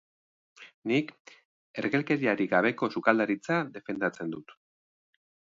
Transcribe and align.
Nik 0.91 1.11
ergelkeriarik 1.83 2.51
gabeko 2.55 2.91
sukaldaritza 2.97 3.61
defendatzen 3.79 4.37
dut. 4.37 4.59